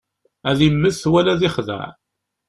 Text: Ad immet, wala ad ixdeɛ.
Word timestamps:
Ad 0.49 0.59
immet, 0.67 1.01
wala 1.11 1.29
ad 1.33 1.41
ixdeɛ. 1.49 1.87